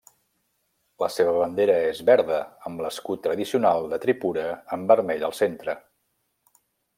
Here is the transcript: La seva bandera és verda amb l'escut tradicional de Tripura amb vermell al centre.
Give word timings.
La 1.01 1.09
seva 1.15 1.33
bandera 1.41 1.75
és 1.89 2.01
verda 2.07 2.39
amb 2.69 2.81
l'escut 2.85 3.21
tradicional 3.27 3.85
de 3.95 4.01
Tripura 4.07 4.47
amb 4.79 4.93
vermell 4.95 5.27
al 5.29 5.37
centre. 5.43 5.77